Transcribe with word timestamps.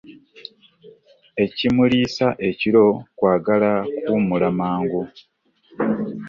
Ekimulisa 1.43 2.27
ekiro 2.49 2.85
kwagala 3.17 3.71
kuwummula 3.97 4.47
mangu. 4.59 5.01